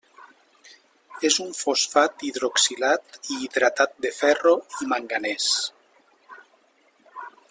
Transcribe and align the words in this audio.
És 1.29 1.35
un 1.43 1.51
fosfat 1.57 2.25
hidroxilat 2.29 3.19
i 3.35 3.39
hidratat 3.43 3.95
de 4.07 4.13
ferro 4.23 4.55
i 4.83 4.89
Manganès. 4.95 5.51